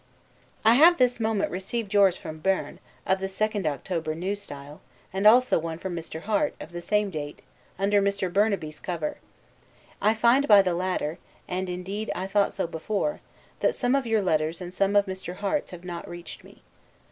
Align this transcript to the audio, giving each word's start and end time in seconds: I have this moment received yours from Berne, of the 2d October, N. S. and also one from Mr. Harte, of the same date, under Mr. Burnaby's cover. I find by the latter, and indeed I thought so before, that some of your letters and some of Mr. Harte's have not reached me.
I 0.65 0.73
have 0.73 0.97
this 0.97 1.19
moment 1.19 1.51
received 1.51 1.93
yours 1.93 2.17
from 2.17 2.39
Berne, 2.39 2.79
of 3.05 3.19
the 3.19 3.27
2d 3.27 3.67
October, 3.67 4.13
N. 4.13 4.23
S. 4.23 4.49
and 5.13 5.27
also 5.27 5.59
one 5.59 5.77
from 5.77 5.95
Mr. 5.95 6.21
Harte, 6.23 6.55
of 6.59 6.71
the 6.71 6.81
same 6.81 7.11
date, 7.11 7.43
under 7.77 8.01
Mr. 8.01 8.33
Burnaby's 8.33 8.79
cover. 8.79 9.17
I 10.01 10.15
find 10.15 10.47
by 10.47 10.63
the 10.63 10.73
latter, 10.73 11.19
and 11.47 11.69
indeed 11.69 12.09
I 12.15 12.25
thought 12.25 12.51
so 12.51 12.65
before, 12.65 13.19
that 13.59 13.75
some 13.75 13.93
of 13.93 14.07
your 14.07 14.23
letters 14.23 14.59
and 14.59 14.73
some 14.73 14.95
of 14.95 15.05
Mr. 15.05 15.35
Harte's 15.35 15.69
have 15.69 15.83
not 15.85 16.09
reached 16.09 16.43
me. 16.43 16.63